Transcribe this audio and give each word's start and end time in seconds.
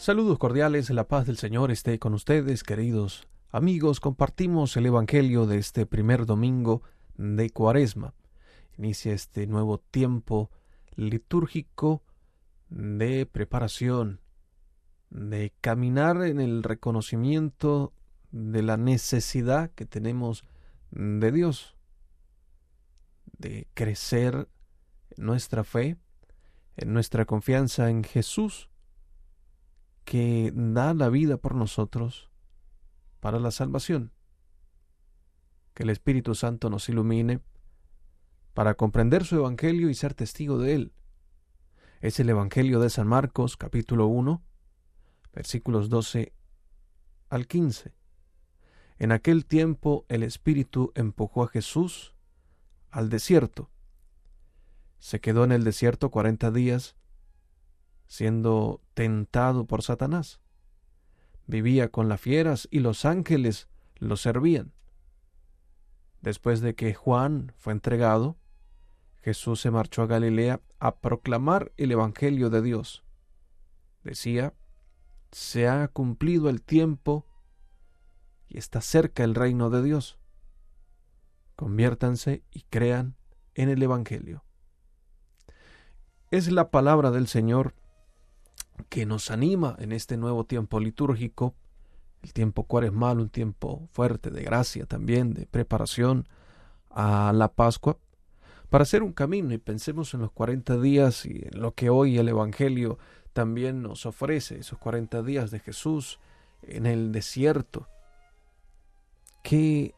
Saludos 0.00 0.38
cordiales, 0.38 0.88
la 0.88 1.06
paz 1.08 1.26
del 1.26 1.36
Señor 1.36 1.70
esté 1.70 1.98
con 1.98 2.14
ustedes, 2.14 2.64
queridos 2.64 3.28
amigos. 3.50 4.00
Compartimos 4.00 4.74
el 4.78 4.86
Evangelio 4.86 5.44
de 5.44 5.58
este 5.58 5.84
primer 5.84 6.24
domingo 6.24 6.80
de 7.18 7.50
Cuaresma. 7.50 8.14
Inicia 8.78 9.12
este 9.12 9.46
nuevo 9.46 9.76
tiempo 9.76 10.50
litúrgico 10.96 12.02
de 12.70 13.26
preparación, 13.26 14.22
de 15.10 15.52
caminar 15.60 16.22
en 16.22 16.40
el 16.40 16.62
reconocimiento 16.62 17.92
de 18.30 18.62
la 18.62 18.78
necesidad 18.78 19.70
que 19.72 19.84
tenemos 19.84 20.46
de 20.92 21.30
Dios, 21.30 21.76
de 23.36 23.68
crecer 23.74 24.48
en 25.10 25.26
nuestra 25.26 25.62
fe, 25.62 25.98
en 26.78 26.94
nuestra 26.94 27.26
confianza 27.26 27.90
en 27.90 28.02
Jesús 28.02 28.69
que 30.10 30.50
da 30.52 30.92
la 30.92 31.08
vida 31.08 31.36
por 31.36 31.54
nosotros 31.54 32.32
para 33.20 33.38
la 33.38 33.52
salvación. 33.52 34.10
Que 35.72 35.84
el 35.84 35.90
Espíritu 35.90 36.34
Santo 36.34 36.68
nos 36.68 36.88
ilumine 36.88 37.38
para 38.52 38.74
comprender 38.74 39.24
su 39.24 39.36
Evangelio 39.36 39.88
y 39.88 39.94
ser 39.94 40.14
testigo 40.14 40.58
de 40.58 40.74
él. 40.74 40.92
Es 42.00 42.18
el 42.18 42.28
Evangelio 42.28 42.80
de 42.80 42.90
San 42.90 43.06
Marcos 43.06 43.56
capítulo 43.56 44.08
1, 44.08 44.42
versículos 45.32 45.88
12 45.90 46.32
al 47.28 47.46
15. 47.46 47.94
En 48.98 49.12
aquel 49.12 49.46
tiempo 49.46 50.06
el 50.08 50.24
Espíritu 50.24 50.90
empujó 50.96 51.44
a 51.44 51.48
Jesús 51.48 52.16
al 52.90 53.10
desierto. 53.10 53.70
Se 54.98 55.20
quedó 55.20 55.44
en 55.44 55.52
el 55.52 55.62
desierto 55.62 56.10
cuarenta 56.10 56.50
días 56.50 56.96
siendo 58.10 58.82
tentado 58.94 59.66
por 59.66 59.82
Satanás. 59.82 60.40
Vivía 61.46 61.90
con 61.90 62.08
las 62.08 62.20
fieras 62.20 62.66
y 62.72 62.80
los 62.80 63.04
ángeles 63.04 63.68
lo 63.98 64.16
servían. 64.16 64.72
Después 66.20 66.60
de 66.60 66.74
que 66.74 66.92
Juan 66.92 67.52
fue 67.56 67.72
entregado, 67.72 68.36
Jesús 69.22 69.60
se 69.60 69.70
marchó 69.70 70.02
a 70.02 70.06
Galilea 70.06 70.60
a 70.80 70.96
proclamar 70.96 71.70
el 71.76 71.92
Evangelio 71.92 72.50
de 72.50 72.62
Dios. 72.62 73.04
Decía, 74.02 74.54
se 75.30 75.68
ha 75.68 75.86
cumplido 75.86 76.48
el 76.50 76.62
tiempo 76.62 77.24
y 78.48 78.58
está 78.58 78.80
cerca 78.80 79.22
el 79.22 79.36
reino 79.36 79.70
de 79.70 79.84
Dios. 79.84 80.18
Conviértanse 81.54 82.42
y 82.50 82.62
crean 82.62 83.14
en 83.54 83.68
el 83.68 83.80
Evangelio. 83.80 84.42
Es 86.32 86.50
la 86.50 86.72
palabra 86.72 87.12
del 87.12 87.28
Señor 87.28 87.74
que 88.84 89.06
nos 89.06 89.30
anima 89.30 89.76
en 89.78 89.92
este 89.92 90.16
nuevo 90.16 90.44
tiempo 90.44 90.80
litúrgico, 90.80 91.54
el 92.22 92.32
tiempo 92.32 92.64
cuaresmal, 92.64 93.20
un 93.20 93.30
tiempo 93.30 93.88
fuerte 93.92 94.30
de 94.30 94.42
gracia 94.42 94.86
también, 94.86 95.32
de 95.32 95.46
preparación 95.46 96.28
a 96.90 97.32
la 97.32 97.52
Pascua, 97.52 97.98
para 98.68 98.82
hacer 98.82 99.02
un 99.02 99.12
camino. 99.12 99.52
Y 99.54 99.58
pensemos 99.58 100.14
en 100.14 100.20
los 100.20 100.32
40 100.32 100.78
días 100.80 101.24
y 101.26 101.48
en 101.50 101.60
lo 101.60 101.72
que 101.74 101.90
hoy 101.90 102.18
el 102.18 102.28
Evangelio 102.28 102.98
también 103.32 103.82
nos 103.82 104.06
ofrece, 104.06 104.58
esos 104.58 104.78
40 104.78 105.22
días 105.22 105.50
de 105.50 105.60
Jesús 105.60 106.18
en 106.62 106.86
el 106.86 107.12
desierto, 107.12 107.88
que 109.42 109.94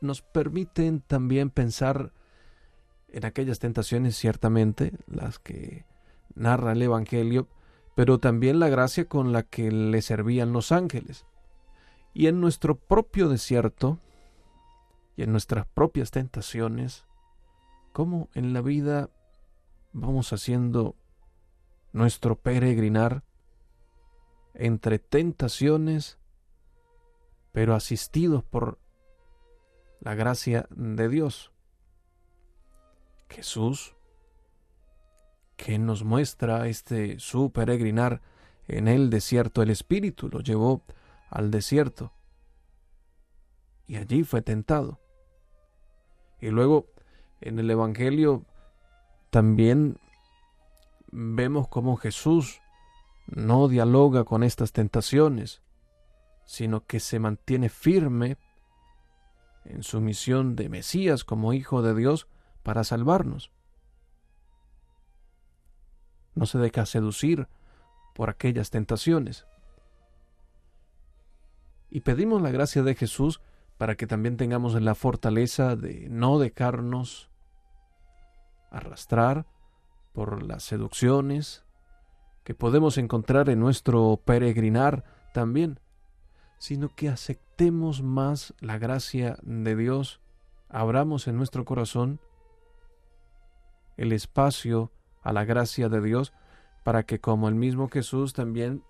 nos 0.00 0.22
permiten 0.22 1.00
también 1.00 1.50
pensar 1.50 2.12
en 3.08 3.24
aquellas 3.24 3.58
tentaciones 3.58 4.16
ciertamente, 4.16 4.92
las 5.06 5.38
que 5.38 5.84
narra 6.34 6.72
el 6.72 6.82
Evangelio, 6.82 7.48
pero 7.94 8.18
también 8.18 8.60
la 8.60 8.68
gracia 8.68 9.08
con 9.08 9.32
la 9.32 9.42
que 9.42 9.70
le 9.70 10.02
servían 10.02 10.52
los 10.52 10.72
ángeles. 10.72 11.26
Y 12.12 12.26
en 12.26 12.40
nuestro 12.40 12.76
propio 12.76 13.28
desierto 13.28 13.98
y 15.16 15.22
en 15.22 15.32
nuestras 15.32 15.66
propias 15.66 16.10
tentaciones, 16.10 17.04
cómo 17.92 18.28
en 18.34 18.52
la 18.52 18.62
vida 18.62 19.10
vamos 19.92 20.32
haciendo 20.32 20.96
nuestro 21.92 22.36
peregrinar 22.36 23.22
entre 24.54 24.98
tentaciones, 24.98 26.18
pero 27.52 27.74
asistidos 27.74 28.44
por 28.44 28.78
la 30.00 30.14
gracia 30.14 30.66
de 30.70 31.08
Dios. 31.08 31.52
Jesús 33.28 33.94
que 35.60 35.78
nos 35.78 36.04
muestra 36.04 36.68
este 36.68 37.18
su 37.18 37.52
peregrinar 37.52 38.22
en 38.66 38.88
el 38.88 39.10
desierto. 39.10 39.60
El 39.60 39.68
Espíritu 39.68 40.30
lo 40.30 40.40
llevó 40.40 40.82
al 41.28 41.50
desierto 41.50 42.14
y 43.86 43.96
allí 43.96 44.24
fue 44.24 44.40
tentado. 44.40 45.00
Y 46.40 46.48
luego 46.48 46.86
en 47.42 47.58
el 47.58 47.70
Evangelio 47.70 48.46
también 49.28 49.98
vemos 51.12 51.68
cómo 51.68 51.96
Jesús 51.96 52.62
no 53.26 53.68
dialoga 53.68 54.24
con 54.24 54.42
estas 54.42 54.72
tentaciones, 54.72 55.60
sino 56.46 56.86
que 56.86 57.00
se 57.00 57.18
mantiene 57.18 57.68
firme 57.68 58.38
en 59.66 59.82
su 59.82 60.00
misión 60.00 60.56
de 60.56 60.70
Mesías 60.70 61.22
como 61.22 61.52
Hijo 61.52 61.82
de 61.82 61.94
Dios 61.94 62.28
para 62.62 62.82
salvarnos 62.82 63.52
no 66.34 66.46
se 66.46 66.58
deja 66.58 66.86
seducir 66.86 67.48
por 68.14 68.30
aquellas 68.30 68.70
tentaciones. 68.70 69.46
Y 71.90 72.00
pedimos 72.00 72.40
la 72.40 72.50
gracia 72.50 72.82
de 72.82 72.94
Jesús 72.94 73.40
para 73.78 73.96
que 73.96 74.06
también 74.06 74.36
tengamos 74.36 74.80
la 74.80 74.94
fortaleza 74.94 75.74
de 75.74 76.08
no 76.10 76.38
dejarnos 76.38 77.30
arrastrar 78.70 79.46
por 80.12 80.42
las 80.42 80.62
seducciones 80.62 81.64
que 82.44 82.54
podemos 82.54 82.98
encontrar 82.98 83.48
en 83.48 83.60
nuestro 83.60 84.20
peregrinar 84.24 85.04
también, 85.32 85.80
sino 86.58 86.94
que 86.94 87.08
aceptemos 87.08 88.02
más 88.02 88.54
la 88.60 88.78
gracia 88.78 89.38
de 89.42 89.76
Dios, 89.76 90.20
abramos 90.68 91.26
en 91.26 91.36
nuestro 91.36 91.64
corazón 91.64 92.20
el 93.96 94.12
espacio 94.12 94.92
a 95.22 95.32
la 95.32 95.44
gracia 95.44 95.88
de 95.88 96.00
Dios 96.00 96.32
para 96.84 97.04
que 97.04 97.20
como 97.20 97.48
el 97.48 97.54
mismo 97.54 97.88
Jesús 97.88 98.32
también 98.32 98.82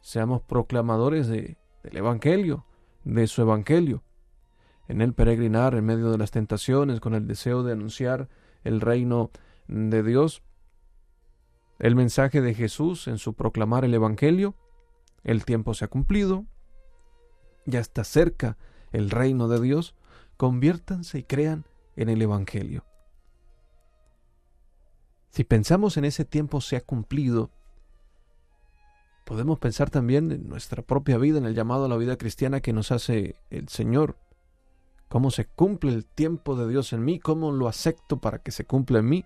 seamos 0.00 0.40
proclamadores 0.42 1.26
de, 1.26 1.56
del 1.82 1.96
Evangelio, 1.96 2.64
de 3.04 3.26
su 3.26 3.42
Evangelio, 3.42 4.02
en 4.88 5.00
el 5.00 5.12
peregrinar 5.14 5.74
en 5.74 5.84
medio 5.84 6.10
de 6.10 6.18
las 6.18 6.30
tentaciones 6.30 7.00
con 7.00 7.14
el 7.14 7.26
deseo 7.26 7.62
de 7.62 7.72
anunciar 7.72 8.28
el 8.62 8.80
reino 8.80 9.30
de 9.66 10.02
Dios, 10.02 10.42
el 11.78 11.94
mensaje 11.94 12.40
de 12.40 12.54
Jesús 12.54 13.08
en 13.08 13.18
su 13.18 13.34
proclamar 13.34 13.84
el 13.84 13.94
Evangelio, 13.94 14.54
el 15.24 15.44
tiempo 15.44 15.74
se 15.74 15.84
ha 15.84 15.88
cumplido, 15.88 16.46
ya 17.66 17.80
está 17.80 18.04
cerca 18.04 18.56
el 18.92 19.10
reino 19.10 19.48
de 19.48 19.60
Dios, 19.60 19.94
conviértanse 20.36 21.18
y 21.18 21.22
crean 21.24 21.66
en 21.96 22.08
el 22.08 22.22
Evangelio. 22.22 22.85
Si 25.30 25.44
pensamos 25.44 25.96
en 25.96 26.04
ese 26.04 26.24
tiempo 26.24 26.60
se 26.60 26.76
ha 26.76 26.80
cumplido, 26.80 27.50
podemos 29.24 29.58
pensar 29.58 29.90
también 29.90 30.30
en 30.30 30.48
nuestra 30.48 30.82
propia 30.82 31.18
vida, 31.18 31.38
en 31.38 31.46
el 31.46 31.54
llamado 31.54 31.84
a 31.84 31.88
la 31.88 31.96
vida 31.96 32.16
cristiana 32.16 32.60
que 32.60 32.72
nos 32.72 32.92
hace 32.92 33.36
el 33.50 33.68
Señor. 33.68 34.16
Cómo 35.08 35.30
se 35.30 35.46
cumple 35.46 35.92
el 35.92 36.06
tiempo 36.06 36.56
de 36.56 36.68
Dios 36.68 36.92
en 36.92 37.04
mí, 37.04 37.18
cómo 37.18 37.52
lo 37.52 37.68
acepto 37.68 38.18
para 38.18 38.38
que 38.38 38.50
se 38.50 38.64
cumpla 38.64 39.00
en 39.00 39.08
mí. 39.08 39.24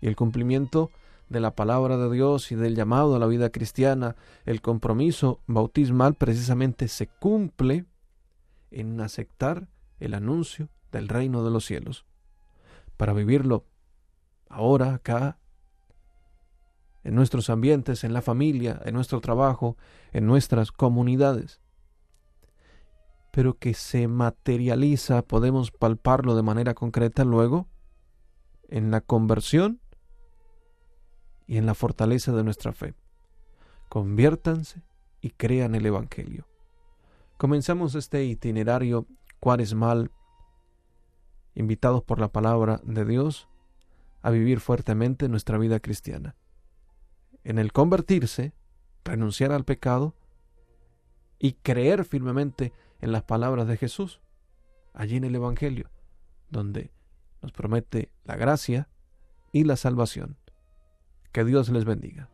Y 0.00 0.08
el 0.08 0.16
cumplimiento 0.16 0.90
de 1.28 1.40
la 1.40 1.54
palabra 1.54 1.96
de 1.96 2.10
Dios 2.10 2.52
y 2.52 2.56
del 2.56 2.76
llamado 2.76 3.16
a 3.16 3.18
la 3.18 3.26
vida 3.26 3.50
cristiana, 3.50 4.16
el 4.44 4.60
compromiso 4.60 5.40
bautismal 5.46 6.14
precisamente 6.14 6.88
se 6.88 7.06
cumple 7.06 7.86
en 8.70 9.00
aceptar 9.00 9.68
el 9.98 10.14
anuncio 10.14 10.68
del 10.90 11.08
reino 11.08 11.44
de 11.44 11.50
los 11.50 11.64
cielos. 11.64 12.04
Para 12.96 13.12
vivirlo 13.12 13.64
ahora, 14.52 14.94
acá, 14.94 15.38
en 17.04 17.14
nuestros 17.14 17.50
ambientes, 17.50 18.04
en 18.04 18.12
la 18.12 18.22
familia, 18.22 18.80
en 18.84 18.94
nuestro 18.94 19.20
trabajo, 19.20 19.76
en 20.12 20.26
nuestras 20.26 20.70
comunidades, 20.70 21.60
pero 23.32 23.58
que 23.58 23.74
se 23.74 24.06
materializa, 24.08 25.22
podemos 25.22 25.70
palparlo 25.70 26.36
de 26.36 26.42
manera 26.42 26.74
concreta 26.74 27.24
luego, 27.24 27.66
en 28.68 28.90
la 28.90 29.00
conversión 29.00 29.80
y 31.46 31.56
en 31.56 31.66
la 31.66 31.74
fortaleza 31.74 32.32
de 32.32 32.44
nuestra 32.44 32.72
fe. 32.72 32.94
Conviértanse 33.88 34.82
y 35.20 35.30
crean 35.30 35.74
el 35.74 35.86
Evangelio. 35.86 36.46
Comenzamos 37.38 37.94
este 37.94 38.24
itinerario 38.24 39.06
cuaresmal, 39.40 40.10
invitados 41.54 42.02
por 42.02 42.20
la 42.20 42.28
palabra 42.28 42.80
de 42.84 43.04
Dios, 43.04 43.48
a 44.22 44.30
vivir 44.30 44.60
fuertemente 44.60 45.28
nuestra 45.28 45.58
vida 45.58 45.80
cristiana. 45.80 46.36
En 47.44 47.58
el 47.58 47.72
convertirse, 47.72 48.54
renunciar 49.04 49.52
al 49.52 49.64
pecado 49.64 50.14
y 51.38 51.54
creer 51.54 52.04
firmemente 52.04 52.72
en 53.00 53.12
las 53.12 53.24
palabras 53.24 53.66
de 53.66 53.76
Jesús, 53.76 54.20
allí 54.94 55.16
en 55.16 55.24
el 55.24 55.34
Evangelio, 55.34 55.90
donde 56.50 56.92
nos 57.42 57.52
promete 57.52 58.12
la 58.24 58.36
gracia 58.36 58.88
y 59.50 59.64
la 59.64 59.76
salvación. 59.76 60.36
Que 61.32 61.44
Dios 61.44 61.68
les 61.70 61.84
bendiga. 61.84 62.31